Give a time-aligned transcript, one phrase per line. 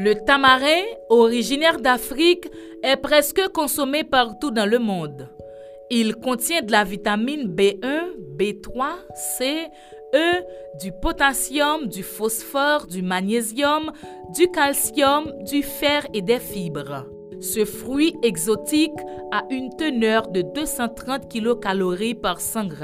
[0.00, 2.48] Le tamarin, originaire d'Afrique,
[2.84, 5.28] est presque consommé partout dans le monde.
[5.90, 9.66] Il contient de la vitamine B1, B3, C,
[10.14, 10.44] E,
[10.80, 13.90] du potassium, du phosphore, du magnésium,
[14.36, 17.06] du calcium, du fer et des fibres.
[17.40, 19.00] Ce fruit exotique
[19.32, 22.76] a une teneur de 230 kcal par 100 g.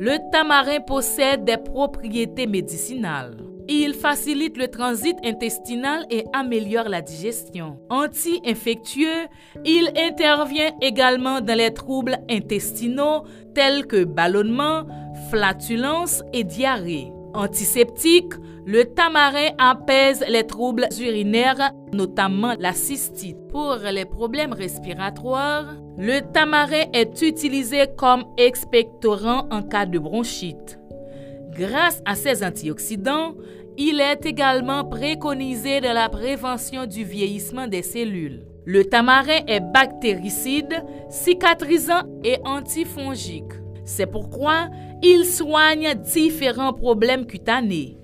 [0.00, 3.47] Le tamarin possède des propriétés médicinales.
[3.70, 7.78] Il facilite le transit intestinal et améliore la digestion.
[7.90, 9.28] Anti-infectieux,
[9.62, 14.86] il intervient également dans les troubles intestinaux tels que ballonnement,
[15.30, 17.12] flatulence et diarrhée.
[17.34, 18.32] Antiseptique,
[18.64, 23.36] le tamarin apaise les troubles urinaires, notamment la cystite.
[23.50, 30.77] Pour les problèmes respiratoires, le tamarin est utilisé comme expectorant en cas de bronchite.
[31.58, 33.34] Grâce à ses antioxydants,
[33.76, 38.46] il est également préconisé dans la prévention du vieillissement des cellules.
[38.64, 43.52] Le tamarin est bactéricide, cicatrisant et antifongique.
[43.84, 44.68] C'est pourquoi
[45.02, 47.98] il soigne différents problèmes cutanés,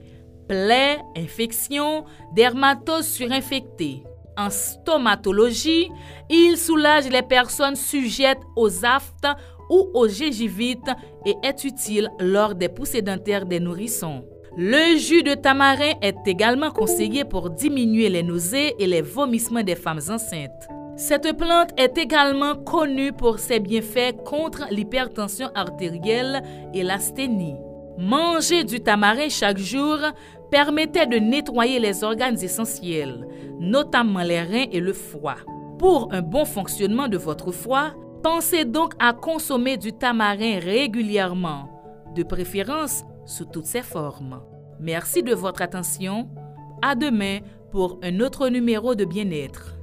[0.49, 4.03] plaies, infections, dermatoses surinfectées.
[4.37, 5.91] En stomatologie,
[6.29, 9.29] il soulage les personnes sujettes aux aftes
[9.71, 10.91] ou aux gingivites
[11.25, 14.25] et est utile lors des poussées dentaires des nourrissons.
[14.57, 19.75] Le jus de tamarin est également conseillé pour diminuer les nausées et les vomissements des
[19.75, 20.69] femmes enceintes.
[20.97, 26.41] Cette plante est également connue pour ses bienfaits contre l'hypertension artérielle
[26.73, 27.57] et l'asthénie.
[27.99, 29.99] Manger du tamarin chaque jour
[30.51, 33.27] permettait de nettoyer les organes essentiels,
[33.61, 35.37] notamment les reins et le foie.
[35.79, 41.69] Pour un bon fonctionnement de votre foie, pensez donc à consommer du tamarin régulièrement,
[42.15, 44.43] de préférence sous toutes ses formes.
[44.81, 46.29] Merci de votre attention.
[46.83, 47.39] À demain
[47.71, 49.74] pour un autre numéro de bien-être.